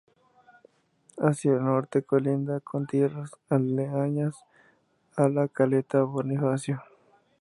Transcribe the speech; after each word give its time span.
Hacia 1.19 1.51
el 1.51 1.63
norte 1.63 2.01
colinda 2.01 2.59
con 2.59 2.87
tierras 2.87 3.29
aledañas 3.49 4.35
a 5.15 5.29
la 5.29 5.47
Caleta 5.47 6.01
Bonifacio. 6.01 6.81